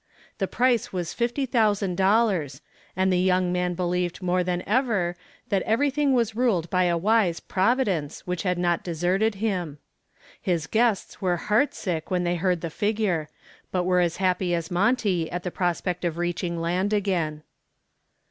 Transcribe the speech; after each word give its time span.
The 0.39 0.47
price 0.47 0.91
was 0.91 1.13
fifty 1.13 1.45
thousand 1.45 1.95
dollars, 1.95 2.61
and 2.95 3.13
the 3.13 3.19
young 3.19 3.51
man 3.53 3.75
believed 3.75 4.19
more 4.23 4.43
than 4.43 4.63
ever 4.65 5.15
that 5.49 5.61
everything 5.61 6.13
was 6.13 6.35
ruled 6.35 6.67
by 6.71 6.85
a 6.85 6.97
wise 6.97 7.39
Providence, 7.39 8.25
which 8.25 8.41
had 8.41 8.57
not 8.57 8.83
deserted 8.83 9.35
him. 9.35 9.77
His 10.41 10.65
guests 10.65 11.21
were 11.21 11.37
heartsick 11.37 12.09
when 12.09 12.23
they 12.23 12.37
heard 12.37 12.61
the 12.61 12.71
figure, 12.71 13.29
but 13.71 13.83
were 13.83 13.99
as 13.99 14.17
happy 14.17 14.55
as 14.55 14.71
Monty 14.71 15.29
at 15.29 15.43
the 15.43 15.51
prospect 15.51 16.03
of 16.03 16.17
reaching 16.17 16.59
land 16.59 16.93
again. 16.93 17.43